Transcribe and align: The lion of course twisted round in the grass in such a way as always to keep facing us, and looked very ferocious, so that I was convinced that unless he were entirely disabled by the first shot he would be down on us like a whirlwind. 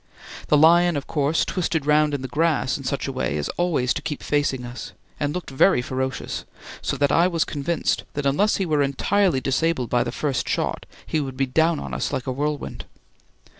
The 0.47 0.57
lion 0.57 0.97
of 0.97 1.05
course 1.05 1.45
twisted 1.45 1.85
round 1.85 2.15
in 2.15 2.23
the 2.23 2.27
grass 2.27 2.75
in 2.75 2.83
such 2.83 3.07
a 3.07 3.11
way 3.11 3.37
as 3.37 3.49
always 3.49 3.93
to 3.93 4.01
keep 4.01 4.23
facing 4.23 4.65
us, 4.65 4.93
and 5.19 5.31
looked 5.31 5.51
very 5.51 5.79
ferocious, 5.79 6.43
so 6.81 6.97
that 6.97 7.11
I 7.11 7.27
was 7.27 7.43
convinced 7.43 8.03
that 8.15 8.25
unless 8.25 8.55
he 8.55 8.65
were 8.65 8.81
entirely 8.81 9.41
disabled 9.41 9.91
by 9.91 10.03
the 10.03 10.11
first 10.11 10.49
shot 10.49 10.87
he 11.05 11.19
would 11.21 11.37
be 11.37 11.45
down 11.45 11.79
on 11.79 11.93
us 11.93 12.11
like 12.11 12.25
a 12.25 12.31
whirlwind. 12.31 12.85